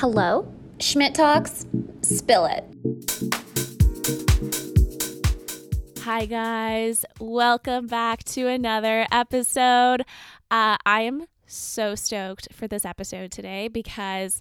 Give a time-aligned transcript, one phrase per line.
[0.00, 0.50] Hello?
[0.78, 1.66] Schmidt Talks?
[2.00, 2.64] Spill it.
[5.98, 7.04] Hi, guys.
[7.20, 10.00] Welcome back to another episode.
[10.50, 14.40] Uh, I am so stoked for this episode today because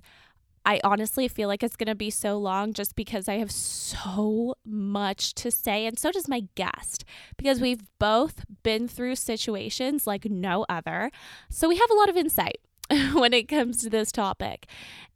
[0.65, 4.55] I honestly feel like it's going to be so long just because I have so
[4.65, 5.85] much to say.
[5.85, 7.03] And so does my guest
[7.35, 11.11] because we've both been through situations like no other.
[11.49, 12.59] So we have a lot of insight
[13.13, 14.65] when it comes to this topic.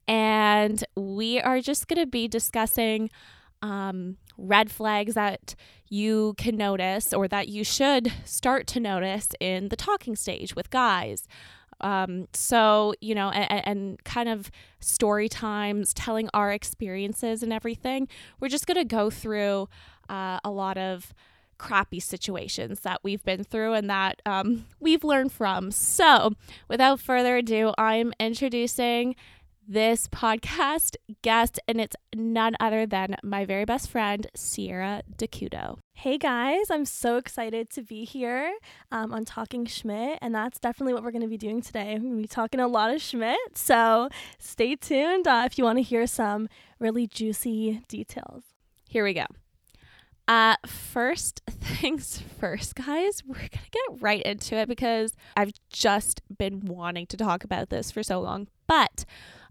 [0.07, 3.09] And we are just going to be discussing
[3.61, 5.55] um, red flags that
[5.89, 10.69] you can notice or that you should start to notice in the talking stage with
[10.69, 11.27] guys.
[11.79, 14.49] Um, so, you know, and, and, kind of
[14.79, 18.07] story times, telling our experiences and everything.
[18.39, 19.67] We're just going to go through
[20.07, 21.13] uh, a lot of
[21.57, 25.71] crappy situations that we've been through and that um, we've learned from.
[25.71, 26.33] So,
[26.67, 29.15] without further ado, I'm introducing
[29.67, 35.77] this podcast guest, and it's none other than my very best friend, Sierra DeCudo.
[35.93, 38.53] Hey guys, I'm so excited to be here
[38.91, 41.93] um, on Talking Schmidt, and that's definitely what we're going to be doing today.
[41.93, 45.63] We're going to be talking a lot of Schmidt, so stay tuned uh, if you
[45.63, 46.49] want to hear some
[46.79, 48.43] really juicy details.
[48.89, 49.25] Here we go.
[50.27, 56.61] Uh, first things first, guys, we're gonna get right into it because I've just been
[56.61, 58.47] wanting to talk about this for so long.
[58.67, 59.05] But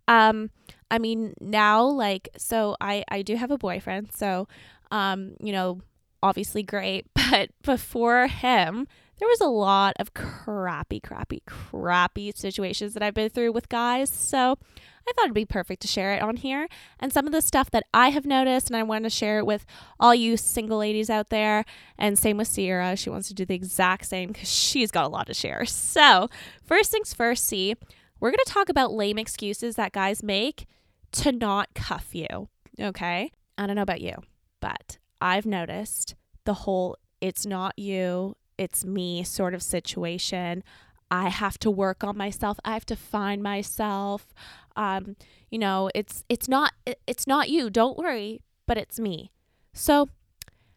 [0.08, 0.50] um,
[0.90, 4.48] I mean, now like so I I do have a boyfriend, so
[4.90, 5.80] um, you know,
[6.22, 8.88] obviously great, but before him,
[9.22, 14.10] there was a lot of crappy, crappy, crappy situations that I've been through with guys.
[14.10, 14.58] So
[15.06, 16.66] I thought it'd be perfect to share it on here.
[16.98, 19.46] And some of the stuff that I have noticed, and I want to share it
[19.46, 19.64] with
[20.00, 21.64] all you single ladies out there.
[21.96, 22.96] And same with Sierra.
[22.96, 25.66] She wants to do the exact same because she's got a lot to share.
[25.66, 26.28] So,
[26.64, 27.76] first things first, C,
[28.18, 30.66] we're going to talk about lame excuses that guys make
[31.12, 32.48] to not cuff you.
[32.80, 33.30] Okay.
[33.56, 34.16] I don't know about you,
[34.58, 40.62] but I've noticed the whole it's not you, it's me sort of situation.
[41.10, 42.58] I have to work on myself.
[42.64, 44.32] I have to find myself.
[44.76, 45.16] Um,
[45.50, 46.72] you know, it's it's not
[47.06, 47.68] it's not you.
[47.68, 49.30] Don't worry, but it's me.
[49.74, 50.08] So,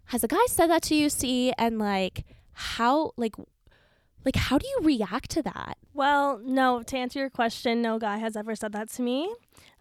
[0.05, 3.35] has a guy said that to you, C, and like how like
[4.25, 5.77] like, how do you react to that?
[5.93, 9.33] Well, no, to answer your question, no guy has ever said that to me.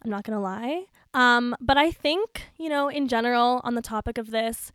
[0.03, 0.85] I'm not to lie.
[1.15, 4.71] Um, but I think, you know, in general, on the topic of this,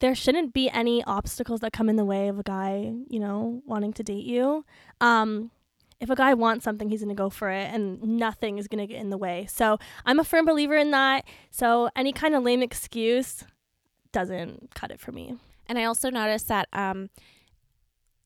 [0.00, 3.62] there shouldn't be any obstacles that come in the way of a guy, you know,
[3.66, 4.64] wanting to date you.
[5.00, 5.50] Um,
[6.00, 8.78] if a guy wants something, he's going to go for it and nothing is going
[8.78, 9.46] to get in the way.
[9.50, 11.24] So I'm a firm believer in that.
[11.50, 13.42] So any kind of lame excuse
[14.12, 15.34] doesn't cut it for me.
[15.66, 17.10] And I also noticed that um,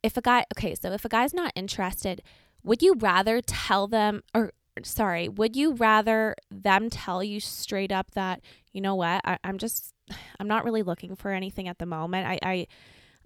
[0.02, 2.22] if a guy, okay, so if a guy's not interested,
[2.62, 4.52] would you rather tell them, or
[4.84, 8.40] sorry, would you rather them tell you straight up that,
[8.72, 9.91] you know what, I, am just,
[10.38, 12.26] I'm not really looking for anything at the moment.
[12.26, 12.66] I, I,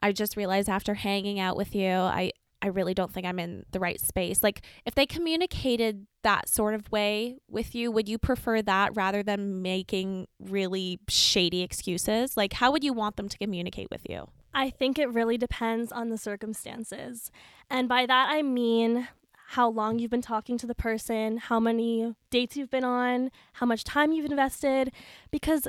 [0.00, 2.32] I just realized after hanging out with you, I,
[2.62, 4.42] I really don't think I'm in the right space.
[4.42, 9.22] Like, if they communicated that sort of way with you, would you prefer that rather
[9.22, 12.36] than making really shady excuses?
[12.36, 14.28] Like, how would you want them to communicate with you?
[14.54, 17.30] I think it really depends on the circumstances.
[17.68, 19.06] And by that, I mean
[19.48, 23.66] how long you've been talking to the person, how many dates you've been on, how
[23.66, 24.92] much time you've invested.
[25.30, 25.68] Because,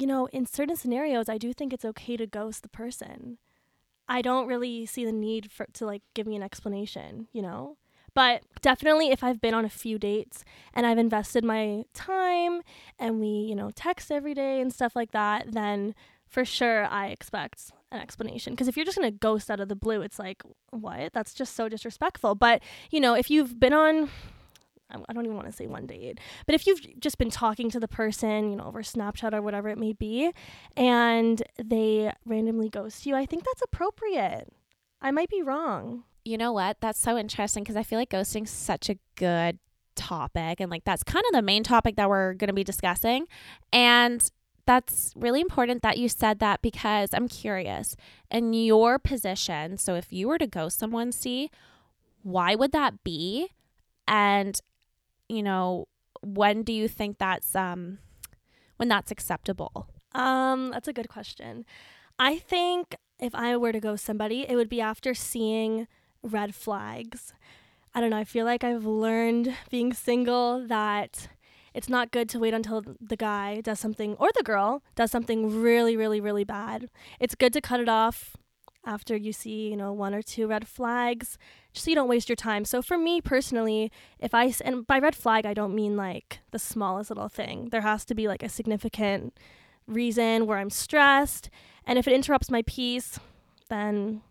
[0.00, 3.38] you know, in certain scenarios, I do think it's okay to ghost the person.
[4.08, 7.76] I don't really see the need for to like give me an explanation, you know?
[8.14, 12.62] But definitely if I've been on a few dates and I've invested my time
[12.98, 15.94] and we, you know, text every day and stuff like that, then
[16.26, 18.54] for sure I expect an explanation.
[18.54, 21.12] Because if you're just going to ghost out of the blue, it's like, what?
[21.12, 22.34] That's just so disrespectful.
[22.34, 24.10] But, you know, if you've been on,
[24.90, 27.80] I don't even want to say one date, but if you've just been talking to
[27.80, 30.32] the person, you know, over Snapchat or whatever it may be,
[30.76, 34.52] and they randomly ghost you, I think that's appropriate.
[35.00, 36.04] I might be wrong.
[36.24, 36.80] You know what?
[36.80, 39.58] That's so interesting because I feel like ghosting's such a good
[39.94, 43.26] topic and like that's kind of the main topic that we're going to be discussing.
[43.72, 44.30] And
[44.66, 47.96] that's really important that you said that because I'm curious.
[48.30, 51.50] In your position, so if you were to ghost someone C,
[52.22, 53.48] why would that be?
[54.06, 54.60] And
[55.28, 55.86] you know,
[56.22, 57.98] when do you think that's um
[58.76, 59.88] when that's acceptable?
[60.14, 61.64] Um, that's a good question.
[62.18, 65.86] I think if I were to go somebody, it would be after seeing
[66.22, 67.32] red flags.
[67.94, 71.28] I don't know, I feel like I've learned being single that
[71.74, 75.60] it's not good to wait until the guy does something or the girl does something
[75.60, 76.88] really, really, really bad.
[77.20, 78.36] It's good to cut it off
[78.84, 81.38] after you see, you know, one or two red flags,
[81.72, 82.64] just so you don't waste your time.
[82.64, 86.58] So for me personally, if I, and by red flag, I don't mean like the
[86.58, 87.68] smallest little thing.
[87.70, 89.38] There has to be like a significant
[89.86, 91.50] reason where I'm stressed.
[91.84, 93.18] And if it interrupts my peace,
[93.68, 94.22] then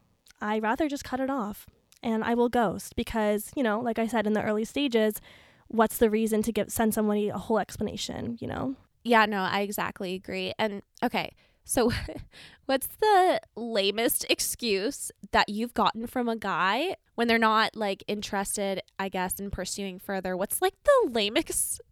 [0.42, 1.68] I rather just cut it off
[2.04, 5.20] and I will ghost because, you know, like I said in the early stages,
[5.68, 8.76] what's the reason to give send somebody a whole explanation, you know?
[9.04, 10.54] Yeah, no, I exactly agree.
[10.60, 11.34] And okay,
[11.68, 11.92] so
[12.66, 18.82] what's the lamest excuse that you've gotten from a guy when they're not like interested,
[18.98, 20.36] I guess, in pursuing further?
[20.36, 21.82] What's like the lamest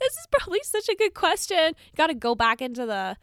[0.00, 1.56] This is probably such a good question.
[1.56, 3.16] You got to go back into the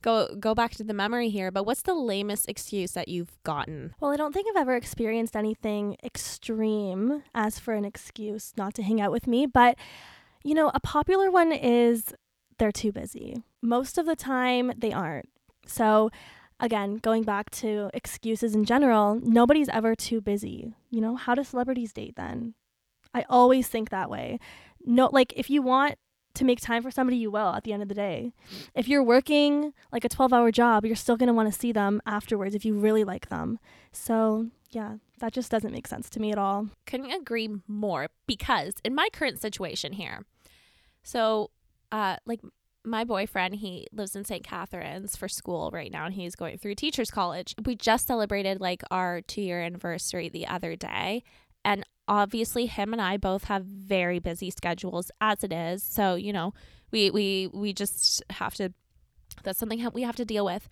[0.00, 3.94] go go back to the memory here, but what's the lamest excuse that you've gotten?
[4.00, 8.82] Well, I don't think I've ever experienced anything extreme as for an excuse not to
[8.82, 9.76] hang out with me, but
[10.42, 12.12] you know, a popular one is
[12.62, 13.42] they're too busy.
[13.60, 15.28] Most of the time they aren't.
[15.66, 16.10] So,
[16.60, 20.72] again, going back to excuses in general, nobody's ever too busy.
[20.88, 22.54] You know, how do celebrities date then?
[23.12, 24.38] I always think that way.
[24.86, 25.96] No, like if you want
[26.34, 28.32] to make time for somebody, you will at the end of the day.
[28.76, 31.72] If you're working like a 12 hour job, you're still going to want to see
[31.72, 33.58] them afterwards if you really like them.
[33.90, 36.68] So, yeah, that just doesn't make sense to me at all.
[36.86, 40.20] Couldn't agree more because in my current situation here,
[41.02, 41.50] so,
[41.92, 42.40] uh, like
[42.84, 44.42] my boyfriend, he lives in St.
[44.42, 47.54] Catharines for school right now and he's going through teachers college.
[47.64, 51.22] We just celebrated like our 2 year anniversary the other day
[51.64, 55.82] and obviously him and I both have very busy schedules as it is.
[55.82, 56.54] So, you know,
[56.90, 58.72] we we we just have to
[59.44, 60.68] that's something we have to deal with.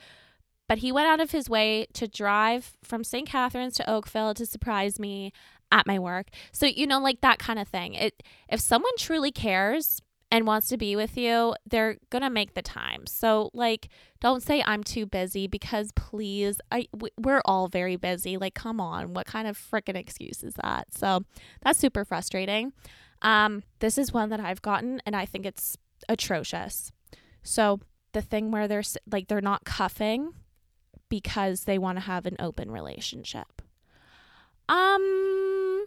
[0.68, 3.28] But he went out of his way to drive from St.
[3.28, 5.32] Catharines to Oakville to surprise me
[5.72, 6.28] at my work.
[6.52, 7.94] So, you know, like that kind of thing.
[7.94, 10.00] It if someone truly cares,
[10.30, 13.06] and wants to be with you, they're going to make the time.
[13.06, 13.88] So like
[14.20, 16.86] don't say I'm too busy because please I
[17.18, 18.36] we're all very busy.
[18.36, 20.94] Like come on, what kind of freaking excuse is that?
[20.94, 21.24] So
[21.62, 22.72] that's super frustrating.
[23.22, 25.76] Um this is one that I've gotten and I think it's
[26.08, 26.92] atrocious.
[27.42, 27.80] So
[28.12, 30.34] the thing where they're like they're not cuffing
[31.08, 33.62] because they want to have an open relationship.
[34.68, 35.86] Um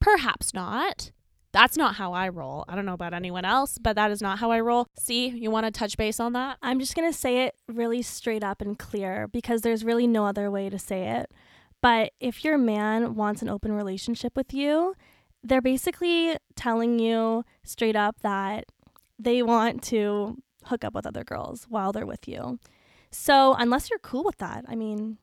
[0.00, 1.12] perhaps not
[1.52, 2.64] that's not how I roll.
[2.68, 4.86] I don't know about anyone else, but that is not how I roll.
[4.98, 6.58] See, you want to touch base on that?
[6.62, 10.24] I'm just going to say it really straight up and clear because there's really no
[10.24, 11.30] other way to say it.
[11.82, 14.94] But if your man wants an open relationship with you,
[15.42, 18.66] they're basically telling you straight up that
[19.18, 22.58] they want to hook up with other girls while they're with you.
[23.10, 25.18] So, unless you're cool with that, I mean,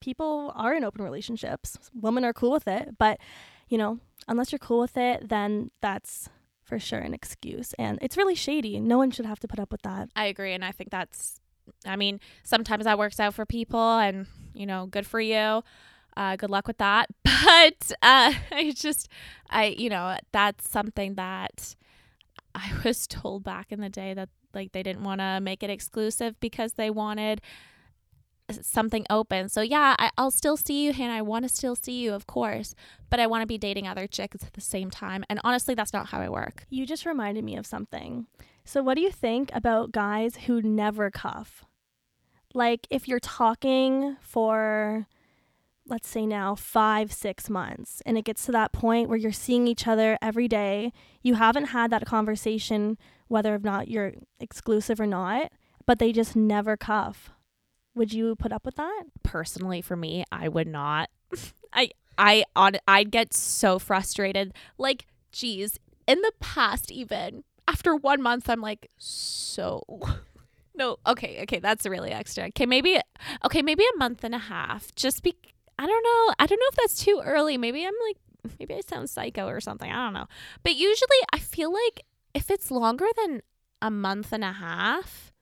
[0.00, 1.78] people are in open relationships.
[1.94, 3.18] Women are cool with it, but
[3.68, 6.28] you know, unless you're cool with it, then that's
[6.62, 7.72] for sure an excuse.
[7.78, 8.78] And it's really shady.
[8.80, 10.10] No one should have to put up with that.
[10.14, 10.52] I agree.
[10.52, 11.40] And I think that's,
[11.86, 15.62] I mean, sometimes that works out for people and, you know, good for you.
[16.16, 17.08] Uh, good luck with that.
[17.44, 19.08] But uh, I just,
[19.48, 21.76] I, you know, that's something that
[22.54, 25.70] I was told back in the day that like they didn't want to make it
[25.70, 27.40] exclusive because they wanted
[28.50, 29.48] something open.
[29.48, 31.14] So yeah, I, will still see you, Hannah.
[31.14, 32.74] I want to still see you, of course,
[33.10, 35.24] but I want to be dating other chicks at the same time.
[35.28, 36.64] And honestly, that's not how I work.
[36.70, 38.26] You just reminded me of something.
[38.64, 41.64] So what do you think about guys who never cuff?
[42.54, 45.06] Like if you're talking for
[45.90, 49.66] let's say now five, six months, and it gets to that point where you're seeing
[49.66, 55.06] each other every day, you haven't had that conversation, whether or not you're exclusive or
[55.06, 55.50] not,
[55.86, 57.30] but they just never cuff
[57.98, 59.04] would you put up with that?
[59.22, 61.10] Personally, for me, I would not.
[61.72, 64.54] I I on I'd get so frustrated.
[64.78, 69.82] Like, geez, in the past, even after one month, I'm like, so
[70.74, 72.44] no, okay, okay, that's really extra.
[72.46, 72.98] Okay, maybe
[73.44, 74.94] okay, maybe a month and a half.
[74.94, 75.36] Just be
[75.78, 76.34] I don't know.
[76.38, 77.58] I don't know if that's too early.
[77.58, 78.16] Maybe I'm like
[78.58, 79.90] maybe I sound psycho or something.
[79.90, 80.26] I don't know.
[80.62, 83.42] But usually I feel like if it's longer than
[83.82, 85.32] a month and a half,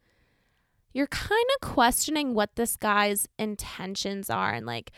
[0.97, 4.93] you're kind of questioning what this guy's intentions are and like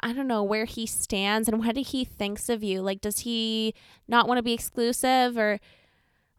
[0.00, 2.80] I don't know where he stands and what he thinks of you.
[2.80, 3.74] Like does he
[4.08, 5.60] not want to be exclusive or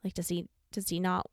[0.03, 1.27] like does he does he not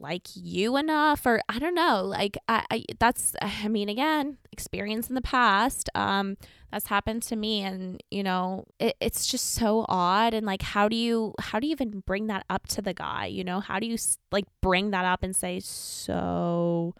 [0.00, 2.04] like you enough or I don't know.
[2.04, 5.88] Like I, I that's I mean again, experience in the past.
[5.94, 6.36] Um
[6.72, 10.88] that's happened to me and you know, it, it's just so odd and like how
[10.88, 13.60] do you how do you even bring that up to the guy, you know?
[13.60, 13.96] How do you
[14.32, 16.94] like bring that up and say so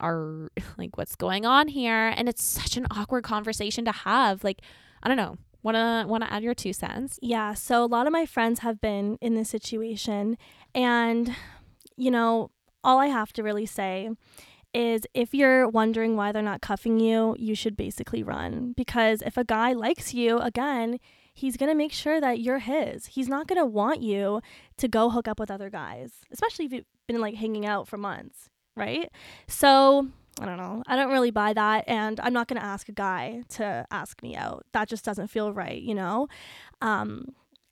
[0.00, 4.42] are like what's going on here and it's such an awkward conversation to have.
[4.42, 4.62] Like
[5.02, 5.36] I don't know.
[5.62, 7.18] Want to want to add your two cents?
[7.20, 10.38] Yeah, so a lot of my friends have been in this situation
[10.76, 11.34] and
[11.96, 12.50] you know,
[12.84, 14.10] all I have to really say
[14.74, 18.74] is if you're wondering why they're not cuffing you, you should basically run.
[18.76, 20.98] Because if a guy likes you, again,
[21.32, 23.06] he's going to make sure that you're his.
[23.06, 24.40] He's not going to want you
[24.76, 27.96] to go hook up with other guys, especially if you've been like hanging out for
[27.96, 29.10] months, right?
[29.48, 30.08] So,
[30.40, 30.82] I don't know.
[30.86, 31.84] I don't really buy that.
[31.86, 34.66] And I'm not going to ask a guy to ask me out.
[34.72, 36.28] That just doesn't feel right, you know?
[36.82, 37.28] Um,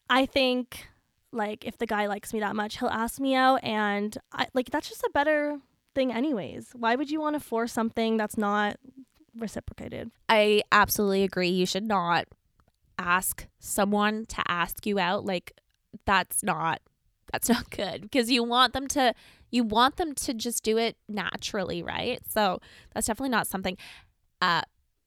[0.08, 0.88] I think
[1.34, 3.62] like if the guy likes me that much, he'll ask me out.
[3.62, 5.58] And I, like that's just a better
[5.94, 6.70] thing, anyways.
[6.74, 8.76] Why would you want to force something that's not
[9.36, 10.10] reciprocated?
[10.28, 11.48] I absolutely agree.
[11.48, 12.26] You should not
[12.98, 15.52] ask someone to ask you out like
[16.06, 16.80] that's not
[17.32, 19.14] that's not good because you want them to
[19.50, 22.60] you want them to just do it naturally right so
[22.92, 23.76] that's definitely not something
[24.40, 24.62] uh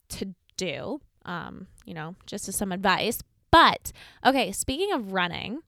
[0.10, 3.20] to do um you know just as some advice
[3.52, 3.92] but
[4.26, 5.60] okay speaking of running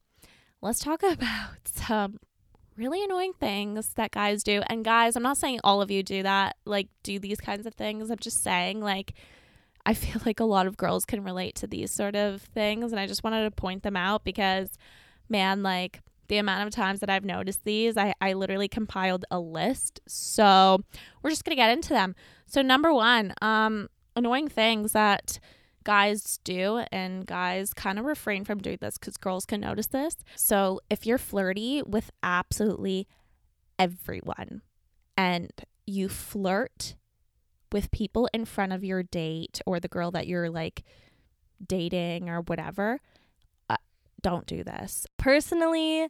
[0.61, 2.19] let's talk about some
[2.77, 6.23] really annoying things that guys do and guys i'm not saying all of you do
[6.23, 9.13] that like do these kinds of things i'm just saying like
[9.85, 12.91] I feel like a lot of girls can relate to these sort of things.
[12.91, 14.69] And I just wanted to point them out because,
[15.27, 19.39] man, like the amount of times that I've noticed these, I, I literally compiled a
[19.39, 19.99] list.
[20.07, 20.79] So
[21.21, 22.15] we're just going to get into them.
[22.45, 25.39] So, number one, um, annoying things that
[25.83, 30.15] guys do, and guys kind of refrain from doing this because girls can notice this.
[30.35, 33.07] So, if you're flirty with absolutely
[33.77, 34.61] everyone
[35.17, 35.51] and
[35.85, 36.95] you flirt
[37.71, 40.83] with people in front of your date or the girl that you're like
[41.65, 42.99] dating or whatever,
[43.69, 43.77] uh,
[44.21, 45.05] don't do this.
[45.17, 46.07] Personally,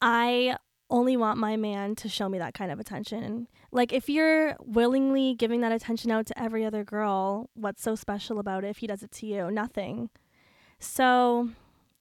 [0.00, 0.56] I
[0.90, 3.48] only want my man to show me that kind of attention.
[3.72, 8.38] Like, if you're willingly giving that attention out to every other girl, what's so special
[8.38, 9.50] about it if he does it to you?
[9.50, 10.10] Nothing.
[10.78, 11.50] So,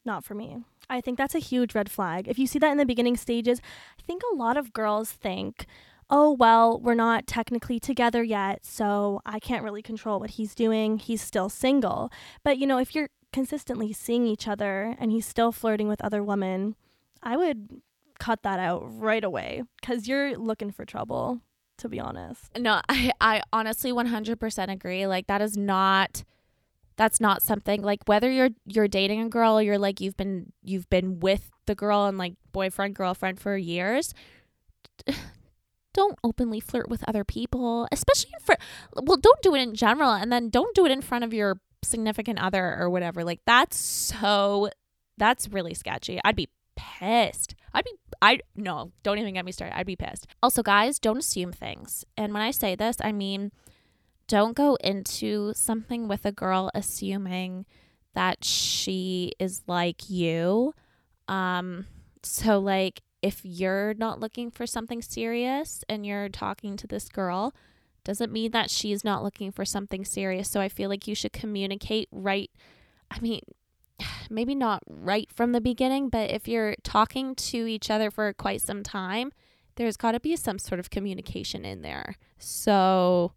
[0.06, 0.60] not for me.
[0.90, 2.28] I think that's a huge red flag.
[2.28, 3.62] If you see that in the beginning stages,
[3.98, 5.66] I think a lot of girls think,
[6.10, 11.00] oh, well, we're not technically together yet, so I can't really control what he's doing.
[11.00, 12.12] He's still single.
[12.44, 16.24] But, you know, if you're consistently seeing each other and he's still flirting with other
[16.24, 16.76] women,
[17.24, 17.82] I would
[18.20, 21.42] cut that out right away because you're looking for trouble,
[21.78, 22.58] to be honest.
[22.58, 25.08] No, I, I honestly 100% agree.
[25.08, 26.24] Like, that is not
[26.96, 30.88] that's not something like whether you're you're dating a girl you're like you've been you've
[30.92, 34.14] been with the girl and like boyfriend girlfriend for years
[35.94, 38.60] don't openly flirt with other people, especially in front.
[39.02, 41.60] Well, don't do it in general, and then don't do it in front of your
[41.84, 43.24] significant other or whatever.
[43.24, 44.70] Like that's so.
[45.18, 46.20] That's really sketchy.
[46.24, 47.54] I'd be pissed.
[47.74, 47.92] I'd be.
[48.22, 48.92] I no.
[49.04, 49.78] Don't even get me started.
[49.78, 50.28] I'd be pissed.
[50.42, 52.06] Also, guys, don't assume things.
[52.18, 53.52] And when I say this, I mean,
[54.28, 57.66] don't go into something with a girl assuming
[58.14, 60.74] that she is like you.
[61.28, 61.88] Um.
[62.24, 67.54] So like if you're not looking for something serious and you're talking to this girl,
[68.04, 70.50] doesn't mean that she's not looking for something serious.
[70.50, 72.52] So I feel like you should communicate right.
[73.10, 73.42] I mean,
[74.30, 78.62] maybe not right from the beginning, but if you're talking to each other for quite
[78.62, 79.32] some time,
[79.76, 82.16] there's got to be some sort of communication in there.
[82.38, 83.34] So,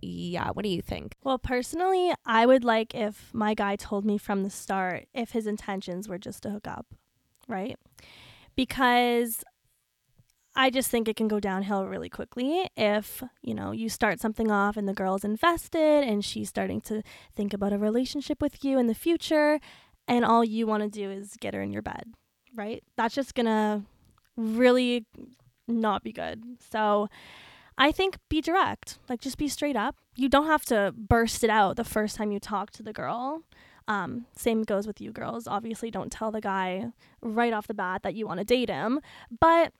[0.00, 1.14] yeah, what do you think?
[1.22, 5.46] Well, personally, I would like if my guy told me from the start if his
[5.46, 6.86] intentions were just to hook up,
[7.48, 7.76] right?
[8.56, 9.44] because
[10.54, 14.50] I just think it can go downhill really quickly if, you know, you start something
[14.50, 17.02] off and the girl's invested and she's starting to
[17.34, 19.60] think about a relationship with you in the future
[20.08, 22.04] and all you want to do is get her in your bed,
[22.54, 22.82] right?
[22.96, 23.82] That's just going to
[24.36, 25.06] really
[25.68, 26.42] not be good.
[26.70, 27.08] So
[27.78, 28.98] I think be direct.
[29.08, 29.96] Like just be straight up.
[30.16, 33.42] You don't have to burst it out the first time you talk to the girl.
[33.88, 35.48] Um, same goes with you girls.
[35.48, 39.00] Obviously, don't tell the guy right off the bat that you want to date him.
[39.40, 39.72] But,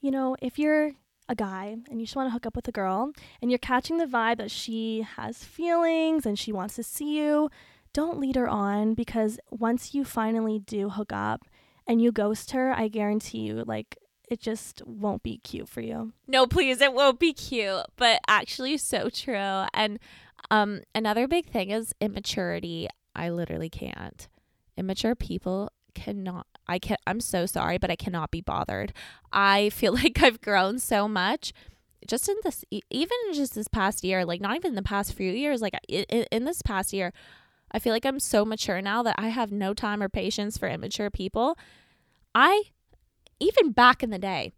[0.00, 0.92] you know, if you're
[1.28, 3.98] a guy and you just want to hook up with a girl and you're catching
[3.98, 7.50] the vibe that she has feelings and she wants to see you,
[7.98, 11.42] don't lead her on because once you finally do hook up
[11.84, 13.96] and you ghost her, I guarantee you, like,
[14.30, 16.12] it just won't be cute for you.
[16.28, 19.64] No, please, it won't be cute, but actually so true.
[19.74, 19.98] And
[20.52, 22.88] um another big thing is immaturity.
[23.16, 24.28] I literally can't.
[24.76, 28.92] Immature people cannot I can I'm so sorry, but I cannot be bothered.
[29.32, 31.52] I feel like I've grown so much
[32.06, 35.60] just in this even just this past year, like not even the past few years,
[35.60, 37.12] like in, in this past year,
[37.70, 40.68] I feel like I'm so mature now that I have no time or patience for
[40.68, 41.58] immature people.
[42.34, 42.64] I
[43.40, 44.52] even back in the day,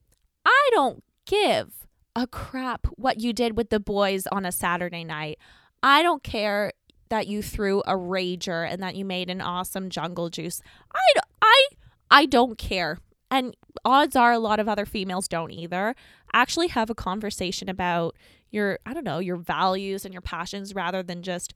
[0.44, 1.86] I don't give
[2.16, 5.38] a crap what you did with the boys on a Saturday night.
[5.82, 6.72] I don't care
[7.08, 10.62] that you threw a rager and that you made an awesome jungle juice.
[10.94, 11.66] I, I,
[12.10, 12.98] I don't care.
[13.30, 15.94] and odds are a lot of other females don't either,
[16.32, 18.16] actually have a conversation about
[18.50, 21.54] your, I don't know, your values and your passions rather than just,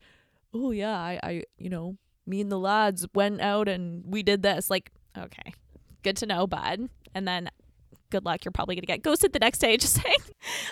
[0.55, 4.41] oh, yeah, I, I you know, me and the lads went out and we did
[4.41, 4.69] this.
[4.69, 5.53] Like, okay,
[6.03, 6.89] good to know, bud.
[7.13, 7.49] And then
[8.09, 8.45] good luck.
[8.45, 9.77] You're probably going to get ghosted the next day.
[9.85, 10.17] Just saying.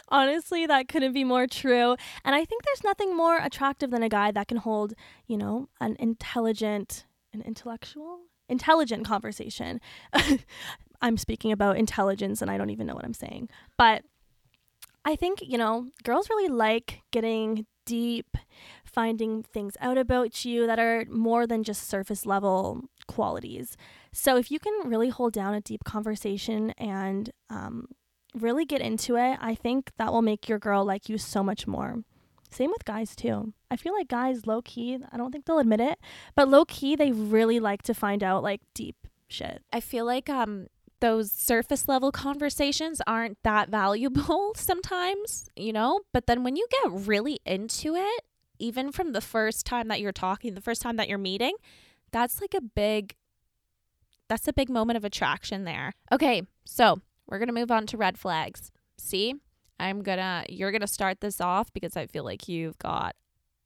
[0.09, 1.95] Honestly, that couldn't be more true.
[2.23, 4.93] And I think there's nothing more attractive than a guy that can hold,
[5.27, 9.79] you know, an intelligent, an intellectual, intelligent conversation.
[11.01, 13.49] I'm speaking about intelligence and I don't even know what I'm saying.
[13.77, 14.03] But
[15.05, 18.37] I think, you know, girls really like getting deep,
[18.93, 23.75] finding things out about you that are more than just surface level qualities.
[24.11, 27.87] So if you can really hold down a deep conversation and um,
[28.33, 31.65] really get into it, I think that will make your girl like you so much
[31.67, 32.03] more.
[32.51, 33.53] Same with guys too.
[33.71, 35.97] I feel like guys low key, I don't think they'll admit it,
[36.35, 39.63] but low key they really like to find out like deep shit.
[39.73, 40.67] I feel like um
[41.03, 45.99] those surface level conversations aren't that valuable sometimes, you know?
[46.13, 48.23] But then when you get really into it,
[48.63, 51.55] even from the first time that you're talking, the first time that you're meeting,
[52.11, 53.15] that's like a big
[54.29, 55.93] that's a big moment of attraction there.
[56.11, 58.71] Okay, so we're going to move on to red flags.
[58.97, 59.35] See?
[59.79, 63.17] I'm going to you're going to start this off because I feel like you've got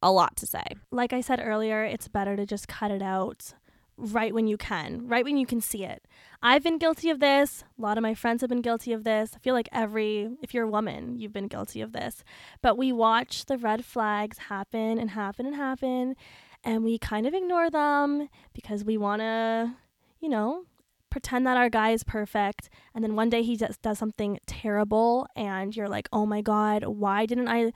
[0.02, 0.66] a lot to say.
[0.92, 3.54] Like I said earlier, it's better to just cut it out
[3.98, 6.08] right when you can, right when you can see it.
[6.42, 7.64] I've been guilty of this.
[7.78, 9.32] A lot of my friends have been guilty of this.
[9.36, 12.24] I feel like every, if you're a woman, you've been guilty of this.
[12.62, 16.16] But we watch the red flags happen and happen and happen,
[16.64, 19.76] and we kind of ignore them because we want to
[20.20, 20.64] you know,
[21.10, 25.28] pretend that our guy is perfect and then one day he just does something terrible
[25.36, 27.72] and you're like, "Oh my god, why didn't I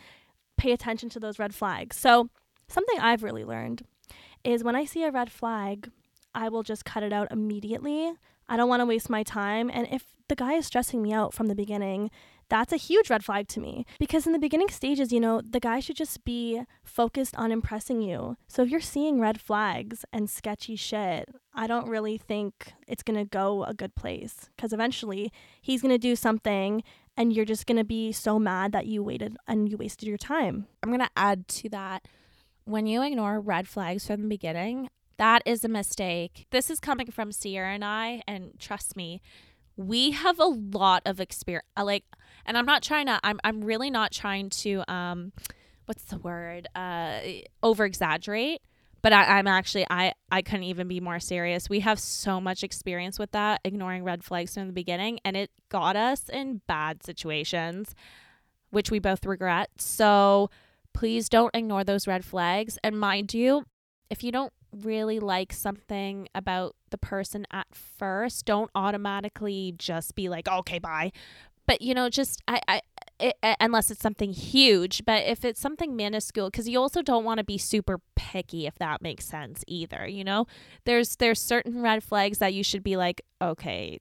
[0.58, 2.30] pay attention to those red flags?" So,
[2.68, 3.84] something I've really learned
[4.44, 5.92] is when I see a red flag,
[6.34, 8.12] I will just cut it out immediately.
[8.48, 11.34] I don't want to waste my time and if the guy is stressing me out
[11.34, 12.10] from the beginning,
[12.48, 15.60] that's a huge red flag to me because in the beginning stages, you know, the
[15.60, 18.38] guy should just be focused on impressing you.
[18.48, 23.20] So if you're seeing red flags and sketchy shit, I don't really think it's going
[23.20, 26.84] to go a good place because eventually he's going to do something
[27.16, 30.18] and you're just going to be so mad that you waited and you wasted your
[30.18, 30.68] time.
[30.82, 32.08] I'm going to add to that
[32.66, 36.48] when you ignore red flags from the beginning, that is a mistake.
[36.52, 39.22] This is coming from Sierra and I, and trust me,
[39.78, 41.66] we have a lot of experience.
[41.78, 42.04] Like,
[42.46, 43.20] and I'm not trying to.
[43.24, 44.84] I'm I'm really not trying to.
[44.92, 45.32] Um,
[45.86, 46.68] what's the word?
[46.76, 47.20] Uh,
[47.62, 48.62] over exaggerate.
[49.02, 51.70] But I, I'm actually I I couldn't even be more serious.
[51.70, 55.50] We have so much experience with that, ignoring red flags from the beginning, and it
[55.70, 57.96] got us in bad situations,
[58.70, 59.70] which we both regret.
[59.78, 60.52] So
[60.94, 62.78] please don't ignore those red flags.
[62.84, 63.66] And mind you,
[64.10, 70.30] if you don't really like something about the person at first, don't automatically just be
[70.30, 71.12] like, okay, bye.
[71.68, 72.82] But you know just i i
[73.20, 77.38] it, unless it's something huge but if it's something minuscule because you also don't want
[77.38, 80.48] to be super picky if that makes sense either you know?
[80.86, 84.00] There's there's certain red flags that you should be like okay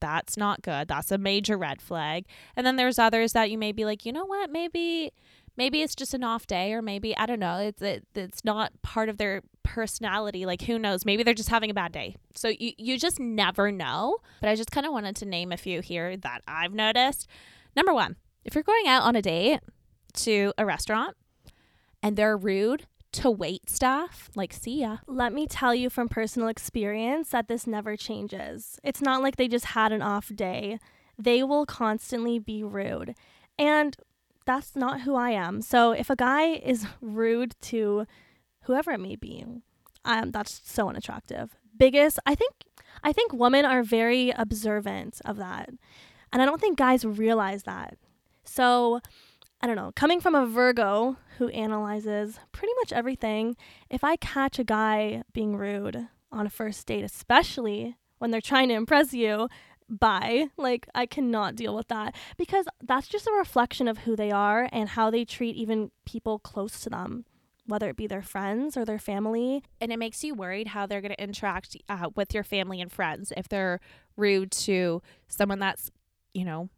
[0.00, 2.24] that's not good that's a major red flag.
[2.56, 4.50] And then there's others that you may be like you know what?
[4.50, 5.12] Maybe
[5.56, 8.72] maybe it's just an off day or maybe i don't know it's it, it's not
[8.82, 12.16] part of their personality like who knows maybe they're just having a bad day.
[12.34, 14.18] So you, you just never know.
[14.40, 17.28] But i just kind of wanted to name a few here that i've noticed.
[17.74, 19.60] Number one if you're going out on a date
[20.14, 21.16] to a restaurant
[22.02, 24.98] and they're rude to wait staff like see ya.
[25.06, 28.78] Let me tell you from personal experience that this never changes.
[28.84, 30.78] It's not like they just had an off day.
[31.18, 33.14] They will constantly be rude.
[33.58, 33.96] And
[34.46, 35.60] that's not who I am.
[35.60, 38.06] So if a guy is rude to
[38.62, 39.44] whoever it may be,
[40.04, 41.56] um, that's so unattractive.
[41.76, 42.54] Biggest, I think,
[43.02, 45.68] I think women are very observant of that,
[46.32, 47.98] and I don't think guys realize that.
[48.44, 49.00] So,
[49.60, 49.92] I don't know.
[49.96, 53.56] Coming from a Virgo who analyzes pretty much everything,
[53.90, 58.68] if I catch a guy being rude on a first date, especially when they're trying
[58.68, 59.48] to impress you,
[59.88, 60.48] bye.
[60.56, 64.68] Like, I cannot deal with that because that's just a reflection of who they are
[64.72, 67.24] and how they treat even people close to them,
[67.66, 69.62] whether it be their friends or their family.
[69.80, 72.90] And it makes you worried how they're going to interact uh, with your family and
[72.90, 73.80] friends if they're
[74.16, 75.90] rude to someone that's,
[76.34, 76.68] you know,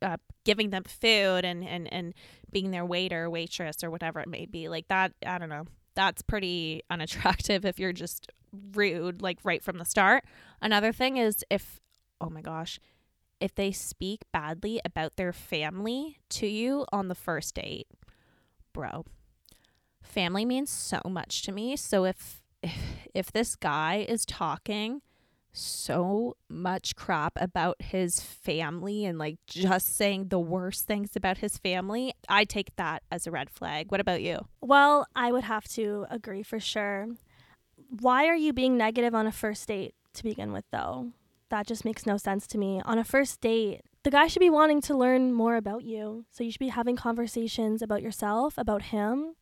[0.00, 2.14] uh, giving them food and, and, and
[2.52, 4.68] being their waiter, waitress, or whatever it may be.
[4.68, 5.64] Like that, I don't know.
[5.94, 8.30] That's pretty unattractive if you're just
[8.74, 10.24] rude, like right from the start.
[10.62, 11.80] Another thing is if
[12.20, 12.78] oh my gosh,
[13.40, 17.86] if they speak badly about their family to you on the first date,
[18.72, 19.04] bro,
[20.02, 21.76] family means so much to me.
[21.76, 22.42] So if
[23.14, 25.02] if, this guy is talking
[25.52, 31.58] so much crap about his family and like just saying the worst things about his
[31.58, 33.90] family, I take that as a red flag.
[33.90, 34.46] What about you?
[34.60, 37.08] Well, I would have to agree for sure.
[38.00, 41.12] Why are you being negative on a first date to begin with, though?
[41.50, 42.82] That just makes no sense to me.
[42.84, 46.24] On a first date, the guy should be wanting to learn more about you.
[46.30, 49.34] So you should be having conversations about yourself, about him,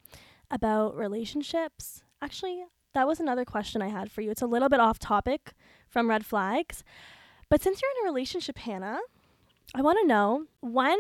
[0.51, 2.03] about relationships.
[2.23, 2.64] Actually,
[2.95, 4.31] that was another question I had for you.
[4.31, 5.53] It's a little bit off topic
[5.88, 6.83] from red flags.
[7.49, 9.01] But since you're in a relationship, Hannah,
[9.75, 10.99] I want to know when,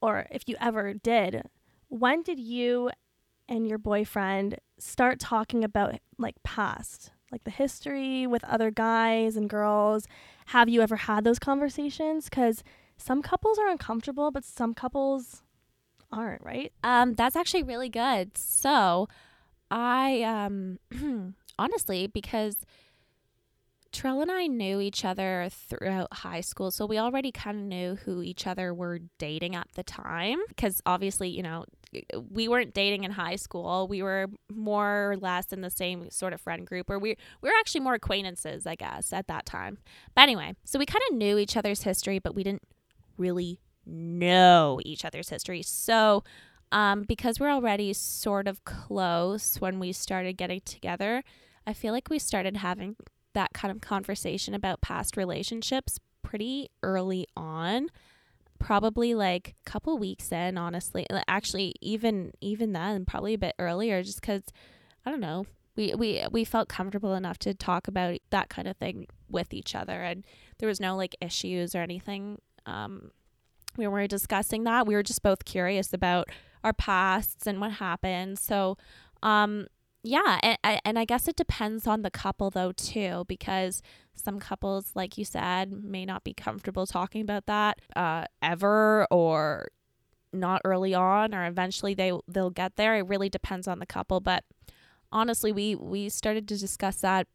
[0.00, 1.42] or if you ever did,
[1.88, 2.90] when did you
[3.48, 9.48] and your boyfriend start talking about like past, like the history with other guys and
[9.48, 10.06] girls?
[10.46, 12.26] Have you ever had those conversations?
[12.26, 12.62] Because
[12.96, 15.42] some couples are uncomfortable, but some couples
[16.12, 16.72] aren't, right?
[16.84, 18.36] Um, that's actually really good.
[18.36, 19.08] So,
[19.70, 20.78] I um
[21.58, 22.56] honestly because
[23.92, 27.94] Trell and I knew each other throughout high school, so we already kind of knew
[27.96, 30.38] who each other were dating at the time.
[30.48, 31.64] Because obviously, you know,
[32.30, 33.86] we weren't dating in high school.
[33.88, 37.48] We were more or less in the same sort of friend group, or we we
[37.50, 39.78] were actually more acquaintances, I guess, at that time.
[40.14, 42.62] But anyway, so we kind of knew each other's history, but we didn't
[43.18, 45.62] really know each other's history.
[45.62, 46.24] So
[46.72, 51.22] um, because we're already sort of close when we started getting together,
[51.66, 52.96] I feel like we started having
[53.34, 57.88] that kind of conversation about past relationships pretty early on.
[58.58, 64.04] Probably like a couple weeks in honestly actually even even then probably a bit earlier
[64.04, 64.42] just because
[65.04, 68.76] i don't know we, we we felt comfortable enough to talk about that kind of
[68.76, 70.24] thing with each other and
[70.58, 73.10] there was no like issues or anything um
[73.76, 74.86] we were discussing that.
[74.86, 76.28] We were just both curious about
[76.62, 78.38] our pasts and what happened.
[78.38, 78.76] So
[79.22, 79.66] um
[80.02, 83.82] yeah and, and i guess it depends on the couple though too because
[84.14, 89.68] some couples like you said may not be comfortable talking about that uh, ever or
[90.32, 92.96] not early on or eventually they they'll get there.
[92.96, 94.44] It really depends on the couple but
[95.10, 97.26] honestly we we started to discuss that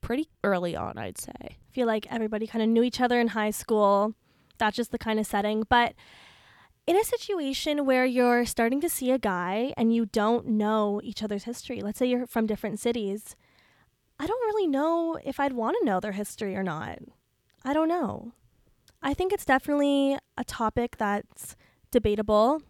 [0.00, 1.32] pretty early on i'd say.
[1.40, 4.14] I feel like everybody kind of knew each other in high school.
[4.58, 5.94] That's just the kind of setting but
[6.88, 11.22] in a situation where you're starting to see a guy and you don't know each
[11.22, 13.36] other's history, let's say you're from different cities,
[14.18, 17.00] I don't really know if I'd want to know their history or not.
[17.62, 18.32] I don't know.
[19.02, 21.56] I think it's definitely a topic that's
[21.90, 22.62] debatable.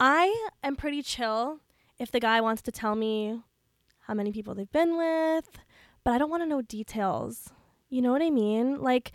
[0.00, 1.60] I am pretty chill
[1.98, 3.42] if the guy wants to tell me
[4.06, 5.50] how many people they've been with,
[6.04, 7.50] but I don't want to know details.
[7.90, 8.80] You know what I mean?
[8.80, 9.12] Like,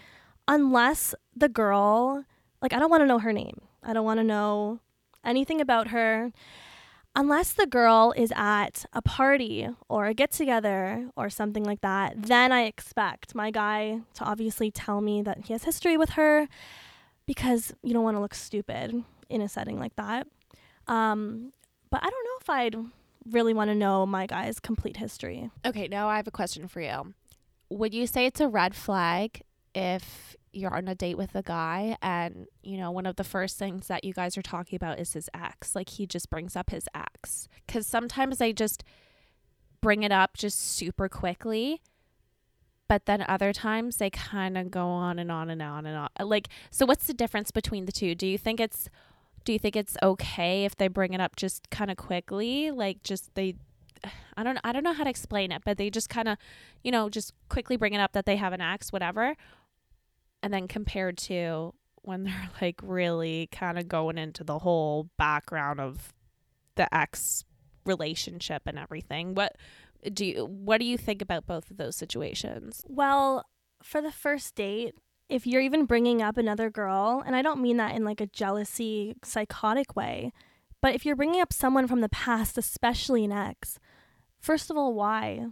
[0.48, 2.24] unless the girl,
[2.62, 3.62] like, I don't want to know her name.
[3.84, 4.80] I don't want to know
[5.24, 6.32] anything about her
[7.16, 12.14] unless the girl is at a party or a get together or something like that,
[12.16, 16.48] then I expect my guy to obviously tell me that he has history with her
[17.26, 20.28] because you don't want to look stupid in a setting like that.
[20.88, 21.54] Um,
[21.90, 22.76] but I don't know if I'd
[23.30, 25.50] really want to know my guy's complete history.
[25.66, 27.14] Okay, now I have a question for you.
[27.70, 29.42] Would you say it's a red flag
[29.74, 33.58] if you're on a date with a guy and you know one of the first
[33.58, 35.76] things that you guys are talking about is his ex.
[35.76, 37.48] Like he just brings up his ex.
[37.68, 38.84] Cuz sometimes they just
[39.82, 41.82] bring it up just super quickly
[42.92, 46.10] but then other times they kind of go on and on and on and on.
[46.20, 48.16] Uh, like so what's the difference between the two?
[48.16, 48.90] Do you think it's
[49.46, 52.70] do you think it's okay if they bring it up just kind of quickly?
[52.70, 53.56] Like just they
[54.36, 56.38] I don't I don't know how to explain it, but they just kind of,
[56.84, 59.38] you know, just quickly bring it up that they have an ex, whatever
[60.44, 61.74] and then compared to
[62.04, 66.14] when they're like really kind of going into the whole background of
[66.76, 67.44] the ex
[67.86, 69.56] relationship and everything what
[70.14, 72.84] do you what do you think about both of those situations?
[72.88, 73.46] Well
[73.84, 74.96] for the first date
[75.30, 78.28] if you're even bringing up another girl and i don't mean that in like a
[78.28, 80.32] jealousy psychotic way
[80.82, 83.80] but if you're bringing up someone from the past especially an ex
[84.42, 85.46] first of all why?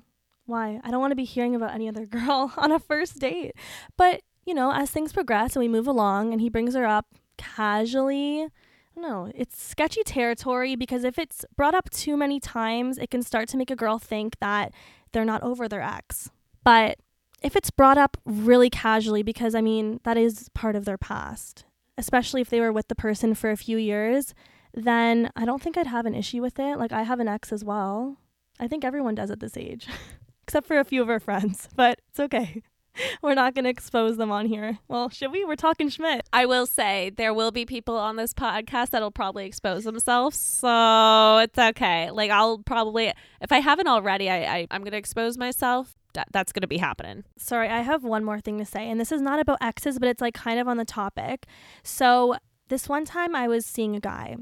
[0.45, 0.82] Why?
[0.84, 3.54] I don't want to be hearing about any other girl on a first date.
[3.95, 7.06] But you know, as things progress and we move along and he brings her up
[7.38, 8.48] casually,
[8.96, 13.48] no, it's sketchy territory because if it's brought up too many times, it can start
[13.50, 14.74] to make a girl think that
[15.12, 16.32] they're not over their ex.
[16.64, 16.98] But
[17.44, 21.66] if it's brought up really casually, because I mean, that is part of their past,
[21.96, 24.34] especially if they were with the person for a few years,
[24.74, 26.80] then I don't think I'd have an issue with it.
[26.80, 28.18] Like, I have an ex as well.
[28.60, 29.88] I think everyone does at this age,
[30.44, 32.64] except for a few of our friends, but it's okay.
[33.21, 34.80] We're not going to expose them on here.
[34.88, 35.45] Well, should we?
[35.45, 36.28] We're talking Schmidt.
[36.34, 40.38] I will say there will be people on this podcast that'll probably expose themselves.
[40.38, 42.12] So it's okay.
[42.12, 45.95] Like, I'll probably, if I haven't already, I, I, I'm going to expose myself.
[46.13, 47.23] that, that's going to be happening.
[47.38, 50.10] Sorry, I have one more thing to say, and this is not about exes, but
[50.10, 51.45] it's like kind of on the topic.
[51.84, 52.36] So,
[52.69, 54.36] this one time I was seeing a guy,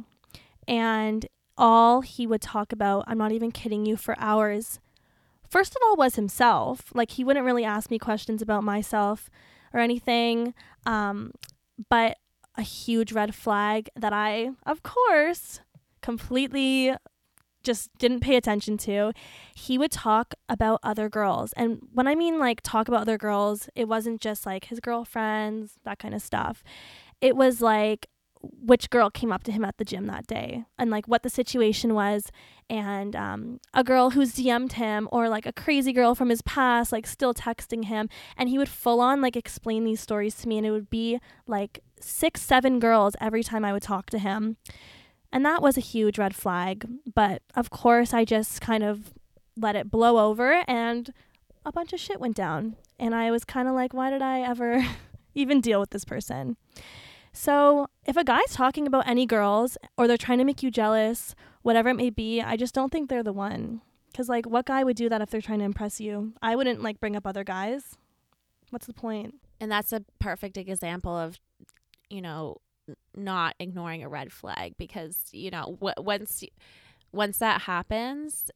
[0.68, 1.26] and
[1.58, 4.80] all he would talk about, I'm not even kidding you, for hours,
[5.50, 6.92] first of all, was himself.
[6.94, 9.30] Like, he wouldn't really ask me questions about myself
[9.74, 10.54] or anything.
[10.86, 11.32] Um,
[11.90, 12.18] but
[12.56, 15.62] a huge red flag that I, of course,
[16.02, 16.96] completely
[17.64, 19.12] just didn't pay attention to.
[19.54, 21.54] He would talk about other girls.
[21.54, 25.74] And when I mean like talk about other girls, it wasn't just like his girlfriends,
[25.84, 26.64] that kind of stuff.
[27.20, 28.08] It was like
[28.42, 31.30] which girl came up to him at the gym that day and like what the
[31.30, 32.32] situation was.
[32.70, 36.92] And um, a girl who's DM'd him or like a crazy girl from his past
[36.92, 38.10] like still texting him.
[38.36, 40.58] And he would full on like explain these stories to me.
[40.58, 44.58] And it would be like six seven girls every time I would talk to him.
[45.32, 46.88] And that was a huge red flag.
[47.14, 49.14] But of course I just kind of
[49.56, 51.14] let it blow over and
[51.66, 52.76] a bunch of shit went down.
[53.00, 54.86] And I was kind of like why did I ever
[55.36, 56.58] even deal with this person
[57.38, 61.36] so, if a guy's talking about any girls or they're trying to make you jealous,
[61.62, 63.82] whatever it may be, I just don't think they're the one.
[64.16, 66.34] Cuz like what guy would do that if they're trying to impress you?
[66.42, 67.96] I wouldn't like bring up other guys.
[68.72, 69.36] What's the point?
[69.62, 71.38] And that's a perfect example of
[72.10, 72.58] you know
[73.16, 76.44] not ignoring a red flag because you know once
[77.12, 78.50] once that happens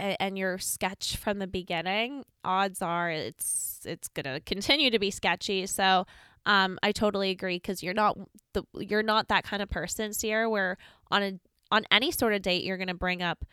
[0.00, 5.66] and your sketch from the beginning odds are it's it's to continue to be sketchy
[5.66, 6.06] so
[6.46, 8.18] um, I totally agree because you're not
[8.52, 10.76] the you're not that kind of person, Sierra, where
[11.10, 13.44] on a on any sort of date you're gonna bring up,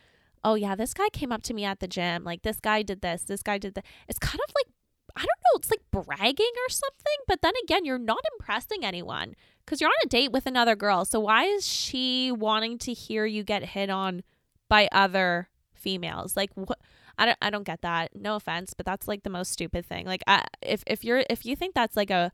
[0.44, 3.02] oh yeah, this guy came up to me at the gym, like this guy did
[3.02, 3.86] this, this guy did that.
[4.08, 4.74] It's kind of like
[5.18, 7.18] I don't know, it's like bragging or something.
[7.28, 11.06] But then again, you're not impressing anyone because you're on a date with another girl.
[11.06, 14.24] So why is she wanting to hear you get hit on
[14.68, 16.36] by other females?
[16.36, 16.80] Like what?
[17.18, 18.16] I don't I don't get that.
[18.16, 20.06] No offense, but that's like the most stupid thing.
[20.06, 22.32] Like I, if if you're if you think that's like a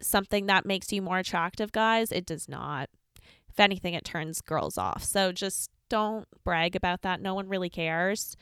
[0.00, 2.12] something that makes you more attractive, guys.
[2.12, 2.88] It does not.
[3.48, 5.02] If anything, it turns girls off.
[5.04, 7.20] So just don't brag about that.
[7.20, 8.36] No one really cares.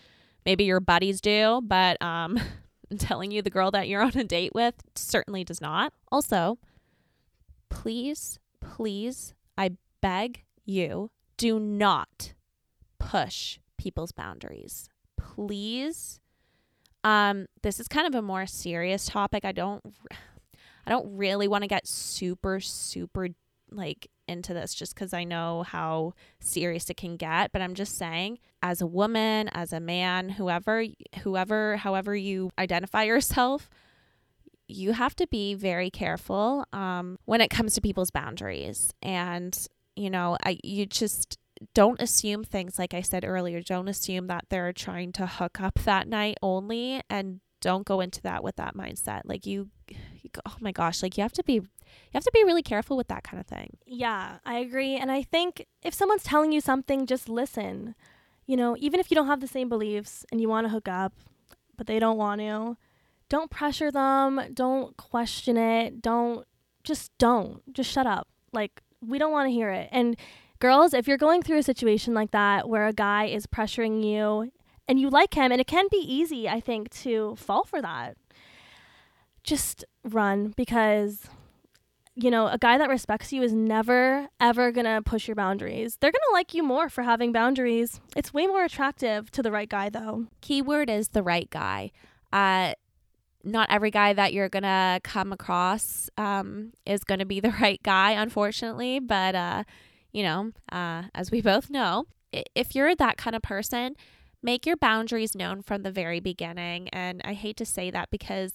[0.44, 2.38] Maybe your buddies do, but um,
[2.98, 5.92] telling you the girl that you're on a date with certainly does not.
[6.12, 6.58] Also,
[7.70, 12.34] please, please, I beg you, do not
[12.98, 14.88] push people's boundaries.
[15.16, 16.20] Please.
[17.04, 19.44] Um, this is kind of a more serious topic.
[19.44, 19.82] I don't
[20.88, 23.28] I don't really want to get super, super
[23.70, 27.52] like into this just because I know how serious it can get.
[27.52, 30.86] But I'm just saying, as a woman, as a man, whoever,
[31.22, 33.68] whoever, however you identify yourself,
[34.66, 38.94] you have to be very careful um, when it comes to people's boundaries.
[39.02, 39.54] And,
[39.94, 41.38] you know, I, you just
[41.74, 43.60] don't assume things like I said earlier.
[43.60, 48.22] Don't assume that they're trying to hook up that night only and don't go into
[48.22, 49.22] that with that mindset.
[49.26, 49.68] Like you
[50.46, 53.08] oh my gosh, like you have to be you have to be really careful with
[53.08, 53.76] that kind of thing.
[53.86, 54.96] Yeah, I agree.
[54.96, 57.94] And I think if someone's telling you something, just listen.
[58.46, 60.88] You know, even if you don't have the same beliefs and you want to hook
[60.88, 61.12] up,
[61.76, 62.76] but they don't want to,
[63.28, 64.40] don't pressure them.
[64.54, 66.00] Don't question it.
[66.00, 66.46] Don't,
[66.82, 67.62] just don't.
[67.74, 68.26] Just shut up.
[68.52, 69.88] Like, we don't want to hear it.
[69.92, 70.16] And
[70.60, 74.50] girls, if you're going through a situation like that where a guy is pressuring you
[74.88, 78.16] and you like him, and it can be easy, I think, to fall for that
[79.48, 81.28] just run because
[82.20, 85.98] you know, a guy that respects you is never, ever gonna push your boundaries.
[86.00, 88.00] They're gonna like you more for having boundaries.
[88.16, 90.26] It's way more attractive to the right guy, though.
[90.40, 91.92] Keyword is the right guy.
[92.32, 92.72] Uh,
[93.44, 98.10] not every guy that you're gonna come across um, is gonna be the right guy,
[98.10, 98.98] unfortunately.
[98.98, 99.62] But, uh,
[100.10, 103.94] you know, uh, as we both know, if you're that kind of person,
[104.42, 106.88] make your boundaries known from the very beginning.
[106.88, 108.54] And I hate to say that because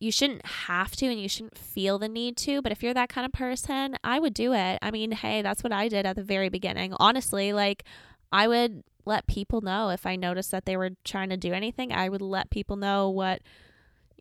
[0.00, 3.10] you shouldn't have to and you shouldn't feel the need to, but if you're that
[3.10, 4.78] kind of person, I would do it.
[4.80, 6.94] I mean, hey, that's what I did at the very beginning.
[6.98, 7.84] Honestly, like
[8.32, 11.92] I would let people know if I noticed that they were trying to do anything.
[11.92, 13.42] I would let people know what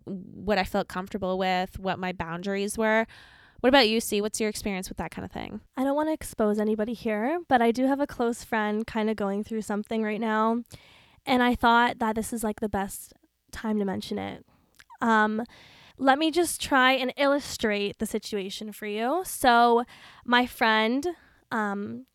[0.06, 3.06] what I felt comfortable with, what my boundaries were.
[3.60, 4.22] What about you, C?
[4.22, 5.62] What's your experience with that kind of thing?
[5.78, 9.10] I don't want to expose anybody here, but I do have a close friend kind
[9.10, 10.64] of going through something right now.
[11.26, 13.14] And I thought that this is like the best
[13.52, 14.46] time to mention it.
[15.02, 15.44] Um,
[15.98, 19.22] let me just try and illustrate the situation for you.
[19.26, 19.84] So,
[20.26, 21.06] my friend,
[21.52, 22.06] um,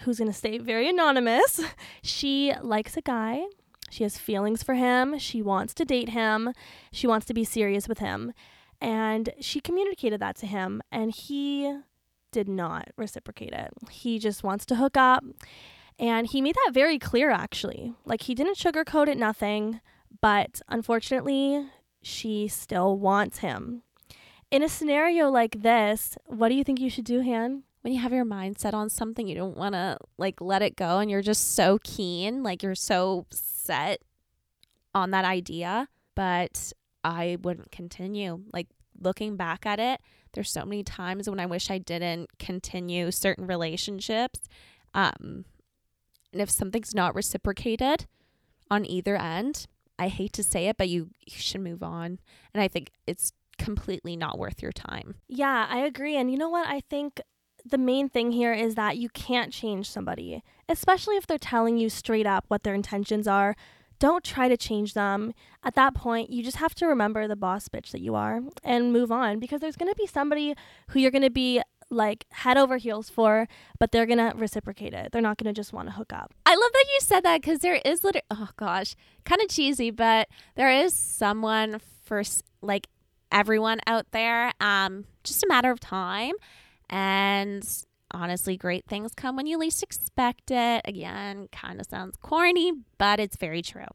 [0.00, 1.60] who's going to stay very anonymous,
[2.02, 3.42] she likes a guy.
[3.90, 5.18] She has feelings for him.
[5.18, 6.52] She wants to date him.
[6.92, 8.32] She wants to be serious with him.
[8.80, 11.78] And she communicated that to him, and he
[12.30, 13.72] did not reciprocate it.
[13.90, 15.24] He just wants to hook up.
[15.98, 17.94] And he made that very clear, actually.
[18.04, 19.80] Like, he didn't sugarcoat it, nothing
[20.20, 21.66] But unfortunately,
[22.02, 23.82] she still wants him.
[24.50, 27.64] In a scenario like this, what do you think you should do, Han?
[27.82, 30.76] When you have your mind set on something, you don't want to like let it
[30.76, 34.00] go and you're just so keen, like you're so set
[34.94, 36.72] on that idea, but
[37.04, 38.40] I wouldn't continue.
[38.52, 38.68] Like
[39.00, 40.00] looking back at it,
[40.32, 44.48] there's so many times when I wish I didn't continue certain relationships.
[44.94, 45.44] Um
[46.32, 48.06] and if something's not reciprocated
[48.70, 49.66] on either end,
[49.98, 52.18] I hate to say it, but you, you should move on.
[52.54, 55.16] And I think it's completely not worth your time.
[55.28, 56.16] Yeah, I agree.
[56.16, 56.68] And you know what?
[56.68, 57.20] I think
[57.64, 61.90] the main thing here is that you can't change somebody, especially if they're telling you
[61.90, 63.56] straight up what their intentions are.
[63.98, 65.34] Don't try to change them.
[65.64, 68.92] At that point, you just have to remember the boss bitch that you are and
[68.92, 70.54] move on because there's going to be somebody
[70.88, 73.48] who you're going to be like head over heels for,
[73.78, 75.12] but they're going to reciprocate it.
[75.12, 76.34] They're not going to just want to hook up.
[76.44, 79.90] I love that you said that because there is literally, oh gosh, kind of cheesy,
[79.90, 82.22] but there is someone for
[82.60, 82.88] like
[83.32, 84.52] everyone out there.
[84.60, 86.34] Um, just a matter of time.
[86.90, 87.66] And
[88.10, 90.82] honestly, great things come when you least expect it.
[90.84, 93.86] Again, kind of sounds corny, but it's very true.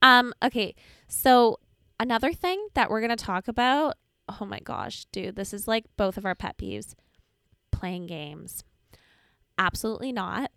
[0.00, 0.74] Um, okay,
[1.06, 1.60] so
[2.00, 3.96] another thing that we're gonna talk about.
[4.40, 6.94] Oh my gosh, dude, this is like both of our pet peeves.
[7.72, 8.62] Playing games.
[9.58, 10.50] Absolutely not.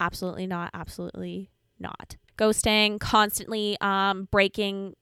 [0.00, 0.70] Absolutely not.
[0.72, 2.16] Absolutely not.
[2.38, 4.96] Ghosting, constantly um breaking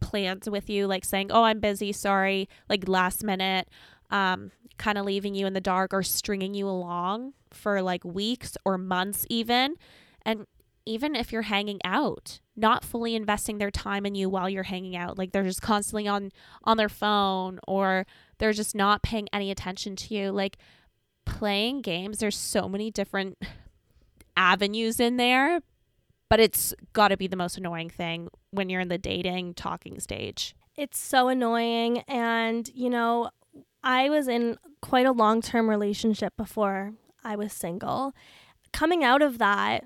[0.00, 3.68] plans with you, like saying, "Oh, I'm busy, sorry," like last minute,
[4.10, 8.56] um, kind of leaving you in the dark or stringing you along for like weeks
[8.64, 9.74] or months, even,
[10.22, 10.46] and
[10.86, 14.96] even if you're hanging out, not fully investing their time in you while you're hanging
[14.96, 16.30] out, like they're just constantly on
[16.64, 18.06] on their phone or
[18.38, 20.58] they're just not paying any attention to you, like
[21.24, 22.18] playing games.
[22.18, 23.38] There's so many different
[24.36, 25.60] avenues in there
[26.34, 30.00] but it's got to be the most annoying thing when you're in the dating talking
[30.00, 30.56] stage.
[30.76, 31.98] It's so annoying.
[32.08, 33.30] And, you know,
[33.84, 38.14] I was in quite a long term relationship before I was single.
[38.72, 39.84] Coming out of that,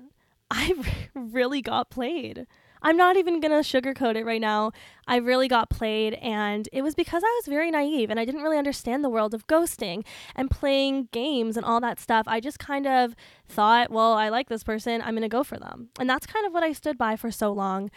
[0.51, 0.73] I
[1.13, 2.47] really got played.
[2.81, 4.71] I'm not even going to sugarcoat it right now.
[5.07, 8.41] I really got played, and it was because I was very naive and I didn't
[8.41, 12.25] really understand the world of ghosting and playing games and all that stuff.
[12.27, 13.15] I just kind of
[13.47, 15.89] thought, well, I like this person, I'm going to go for them.
[15.99, 17.91] And that's kind of what I stood by for so long.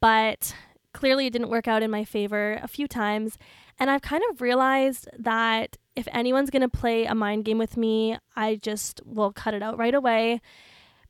[0.00, 0.54] But
[0.92, 3.36] clearly, it didn't work out in my favor a few times.
[3.80, 7.76] And I've kind of realized that if anyone's going to play a mind game with
[7.76, 10.40] me, I just will cut it out right away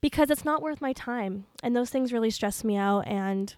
[0.01, 1.47] because it's not worth my time.
[1.63, 3.07] And those things really stress me out.
[3.07, 3.55] And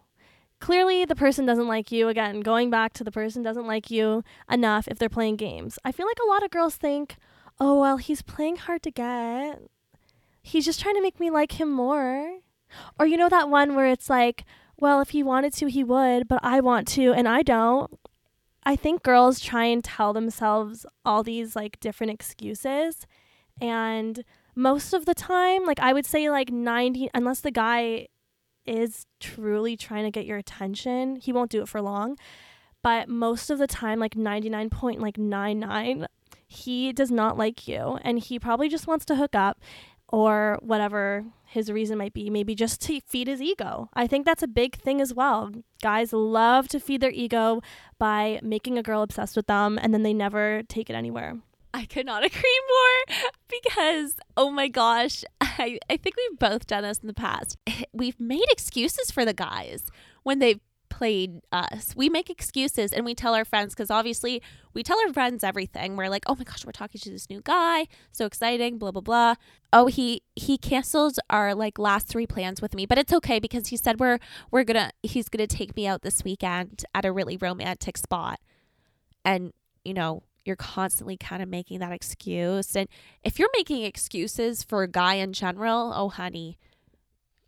[0.61, 2.09] clearly, the person doesn't like you.
[2.09, 5.79] Again, going back to the person doesn't like you enough if they're playing games.
[5.85, 7.17] I feel like a lot of girls think,
[7.61, 9.63] oh, well, he's playing hard to get.
[10.43, 12.39] He's just trying to make me like him more.
[12.99, 14.45] Or you know that one where it's like,
[14.79, 17.99] well, if he wanted to, he would, but I want to and I don't.
[18.65, 23.07] I think girls try and tell themselves all these like different excuses
[23.61, 28.07] and most of the time like i would say like 90 unless the guy
[28.65, 32.17] is truly trying to get your attention he won't do it for long.
[32.83, 36.07] But most of the time like 99.99
[36.47, 39.61] he does not like you and he probably just wants to hook up
[40.09, 43.88] or whatever his reason might be maybe just to feed his ego.
[43.95, 45.51] I think that's a big thing as well.
[45.81, 47.62] Guys love to feed their ego
[47.99, 51.38] by making a girl obsessed with them and then they never take it anywhere
[51.75, 53.17] I could not agree more
[53.49, 57.57] because, oh my gosh, I, I think we've both done this in the past.
[57.93, 59.87] We've made excuses for the guys
[60.23, 61.95] when they've played us.
[61.97, 64.43] We make excuses and we tell our friends because obviously
[64.75, 65.97] we tell our friends everything.
[65.97, 69.01] We're like, oh my gosh, we're talking to this new guy, so exciting, blah blah
[69.01, 69.35] blah.
[69.73, 73.69] Oh, he he canceled our like last three plans with me, but it's okay because
[73.69, 74.19] he said we're
[74.51, 78.39] we're gonna he's gonna take me out this weekend at a really romantic spot,
[79.25, 79.53] and
[79.85, 82.75] you know you're constantly kind of making that excuse.
[82.77, 82.89] And
[83.23, 86.59] if you're making excuses for a guy in general, oh honey,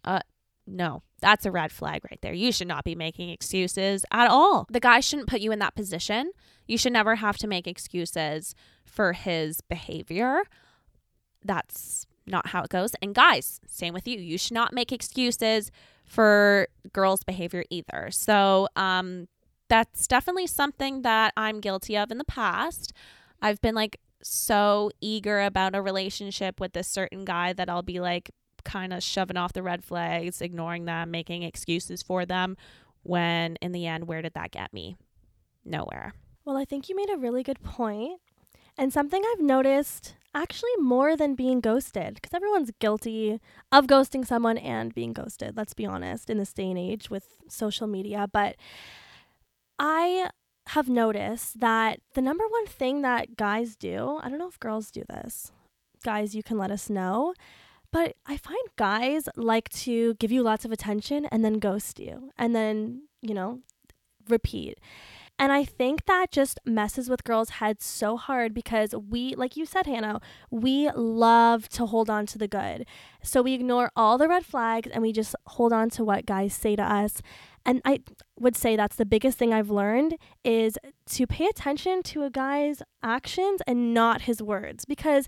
[0.04, 0.20] uh
[0.66, 1.02] no.
[1.20, 2.34] That's a red flag right there.
[2.34, 4.66] You should not be making excuses at all.
[4.70, 6.32] The guy shouldn't put you in that position.
[6.66, 8.54] You should never have to make excuses
[8.84, 10.42] for his behavior.
[11.42, 12.94] That's not how it goes.
[13.00, 14.18] And guys, same with you.
[14.18, 15.70] You should not make excuses
[16.04, 18.08] for girls' behavior either.
[18.10, 19.28] So, um,
[19.74, 22.92] that's definitely something that I'm guilty of in the past.
[23.42, 27.98] I've been like so eager about a relationship with this certain guy that I'll be
[27.98, 28.30] like
[28.64, 32.56] kind of shoving off the red flags, ignoring them, making excuses for them.
[33.02, 34.96] When in the end, where did that get me?
[35.64, 36.14] Nowhere.
[36.44, 38.20] Well, I think you made a really good point.
[38.78, 43.40] And something I've noticed actually more than being ghosted, because everyone's guilty
[43.72, 47.40] of ghosting someone and being ghosted, let's be honest, in this day and age with
[47.48, 48.28] social media.
[48.32, 48.54] But
[49.78, 50.30] I
[50.68, 54.90] have noticed that the number one thing that guys do, I don't know if girls
[54.90, 55.52] do this,
[56.02, 57.34] guys, you can let us know.
[57.92, 62.32] But I find guys like to give you lots of attention and then ghost you
[62.36, 63.60] and then, you know,
[64.28, 64.80] repeat.
[65.38, 69.66] And I think that just messes with girls' heads so hard because we, like you
[69.66, 70.20] said, Hannah,
[70.50, 72.86] we love to hold on to the good.
[73.22, 76.54] So we ignore all the red flags and we just hold on to what guys
[76.54, 77.20] say to us.
[77.66, 78.00] And I
[78.38, 80.78] would say that's the biggest thing I've learned is
[81.10, 85.26] to pay attention to a guy's actions and not his words because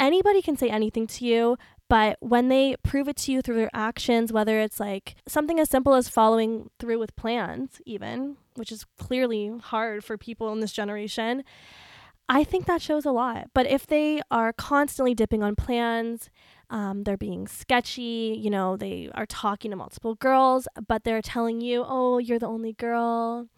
[0.00, 1.58] anybody can say anything to you,
[1.92, 5.68] but when they prove it to you through their actions, whether it's like something as
[5.68, 10.72] simple as following through with plans, even, which is clearly hard for people in this
[10.72, 11.44] generation,
[12.30, 13.48] I think that shows a lot.
[13.52, 16.30] But if they are constantly dipping on plans,
[16.70, 21.60] um, they're being sketchy, you know, they are talking to multiple girls, but they're telling
[21.60, 23.48] you, oh, you're the only girl,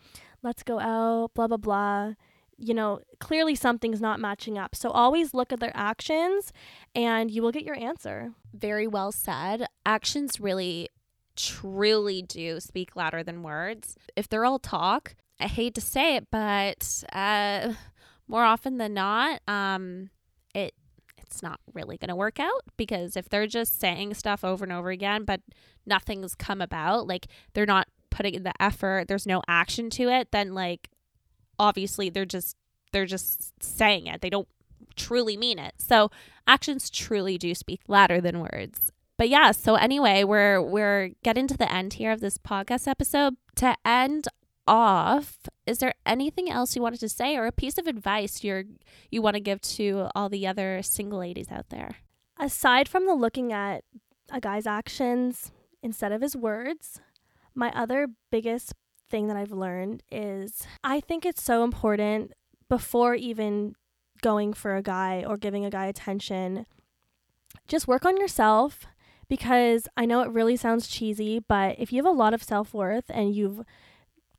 [0.43, 2.15] let's go out, blah, blah, blah
[2.59, 4.75] you know, clearly something's not matching up.
[4.75, 6.53] So always look at their actions
[6.95, 8.33] and you will get your answer.
[8.53, 9.67] Very well said.
[9.85, 10.89] Actions really,
[11.37, 13.97] truly do speak louder than words.
[14.17, 17.75] If they're all talk, I hate to say it, but uh,
[18.29, 20.11] more often than not, um,
[20.55, 20.75] it
[21.19, 24.73] it's not really going to work out because if they're just saying stuff over and
[24.73, 25.41] over again, but
[25.85, 30.31] nothing's come about, like they're not putting in the effort, there's no action to it,
[30.31, 30.91] then like
[31.59, 32.57] obviously they're just
[32.93, 34.21] they're just saying it.
[34.21, 34.49] They don't
[34.97, 35.75] truly mean it.
[35.79, 36.11] So
[36.47, 38.93] actions truly do speak louder than words.
[39.17, 43.37] But yeah, so anyway, we're we're getting to the end here of this podcast episode.
[43.57, 44.27] To end
[44.67, 48.65] off, is there anything else you wanted to say or a piece of advice you're
[49.11, 51.97] you want to give to all the other single ladies out there?
[52.39, 53.85] Aside from the looking at
[54.31, 55.53] a guy's actions
[55.83, 57.01] instead of his words,
[57.55, 58.75] my other biggest
[59.15, 62.33] thing that I've learned is I think it's so important
[62.69, 63.77] before even
[64.23, 66.67] going for a guy or giving a guy attention,
[67.69, 68.87] just work on yourself
[69.29, 72.75] because I know it really sounds cheesy, but if you have a lot of self
[72.75, 73.61] worth and you've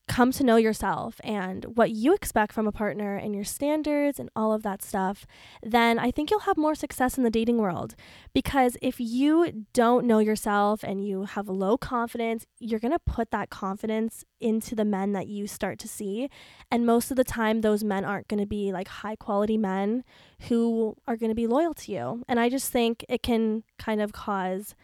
[0.07, 4.29] come to know yourself and what you expect from a partner and your standards and
[4.35, 5.25] all of that stuff,
[5.63, 7.95] then I think you'll have more success in the dating world.
[8.33, 13.31] Because if you don't know yourself and you have low confidence, you're going to put
[13.31, 16.29] that confidence into the men that you start to see.
[16.71, 20.03] And most of the time, those men aren't going to be like high quality men
[20.41, 22.23] who are going to be loyal to you.
[22.27, 24.75] And I just think it can kind of cause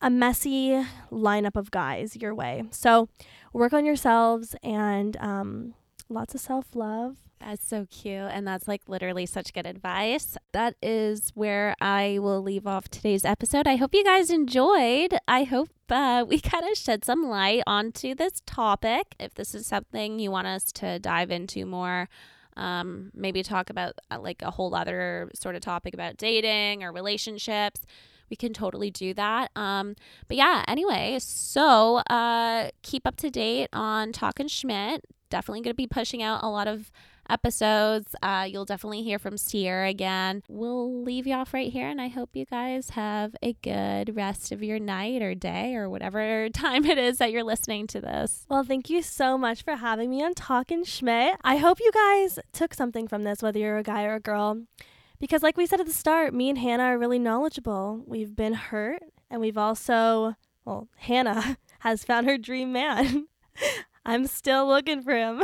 [0.00, 2.64] a messy lineup of guys your way.
[2.70, 3.08] So
[3.52, 5.74] work on yourselves and um,
[6.08, 7.16] lots of self love.
[7.40, 8.30] That's so cute.
[8.32, 10.38] And that's like literally such good advice.
[10.52, 13.66] That is where I will leave off today's episode.
[13.66, 15.18] I hope you guys enjoyed.
[15.28, 19.14] I hope uh, we kind of shed some light onto this topic.
[19.20, 22.08] If this is something you want us to dive into more,
[22.56, 26.90] um, maybe talk about uh, like a whole other sort of topic about dating or
[26.90, 27.82] relationships
[28.30, 29.50] we can totally do that.
[29.56, 29.96] Um,
[30.28, 35.04] but yeah, anyway, so uh, keep up to date on Talking Schmidt.
[35.30, 36.90] Definitely going to be pushing out a lot of
[37.28, 38.14] episodes.
[38.22, 40.42] Uh, you'll definitely hear from Sierra again.
[40.48, 44.52] We'll leave you off right here, and I hope you guys have a good rest
[44.52, 48.46] of your night or day or whatever time it is that you're listening to this.
[48.48, 51.36] Well, thank you so much for having me on Talking Schmidt.
[51.42, 54.62] I hope you guys took something from this, whether you're a guy or a girl.
[55.18, 58.02] Because, like we said at the start, me and Hannah are really knowledgeable.
[58.06, 63.28] We've been hurt, and we've also, well, Hannah has found her dream man.
[64.06, 65.42] I'm still looking for him.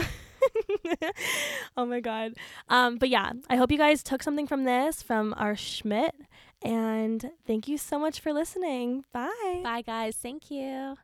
[1.77, 2.35] oh my God.
[2.69, 6.15] Um, but yeah, I hope you guys took something from this, from our Schmidt.
[6.63, 9.05] And thank you so much for listening.
[9.13, 9.61] Bye.
[9.65, 10.17] Bye, guys.
[10.17, 10.97] Thank you.